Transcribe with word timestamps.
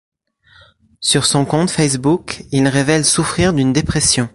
Sur 0.99 1.25
son 1.27 1.45
compte 1.45 1.69
Facebook, 1.69 2.43
il 2.51 2.67
révèle 2.67 3.05
souffrir 3.05 3.53
d'une 3.53 3.71
dépression. 3.71 4.29